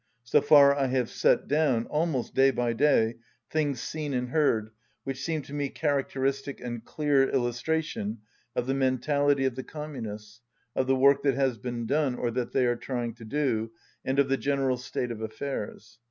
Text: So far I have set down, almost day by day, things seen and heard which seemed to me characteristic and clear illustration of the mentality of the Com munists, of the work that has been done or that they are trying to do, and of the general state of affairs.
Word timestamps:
So 0.23 0.41
far 0.41 0.73
I 0.73 0.87
have 0.87 1.11
set 1.11 1.47
down, 1.47 1.85
almost 1.85 2.33
day 2.33 2.49
by 2.49 2.73
day, 2.73 3.17
things 3.51 3.79
seen 3.79 4.15
and 4.15 4.29
heard 4.29 4.71
which 5.03 5.23
seemed 5.23 5.45
to 5.45 5.53
me 5.53 5.69
characteristic 5.69 6.59
and 6.59 6.83
clear 6.83 7.29
illustration 7.29 8.21
of 8.55 8.65
the 8.65 8.73
mentality 8.73 9.45
of 9.45 9.53
the 9.53 9.61
Com 9.63 9.93
munists, 9.93 10.39
of 10.75 10.87
the 10.87 10.95
work 10.95 11.21
that 11.21 11.35
has 11.35 11.59
been 11.59 11.85
done 11.85 12.15
or 12.15 12.31
that 12.31 12.51
they 12.51 12.65
are 12.65 12.75
trying 12.75 13.13
to 13.13 13.25
do, 13.25 13.73
and 14.03 14.17
of 14.17 14.27
the 14.27 14.37
general 14.37 14.77
state 14.77 15.11
of 15.11 15.21
affairs. 15.21 15.99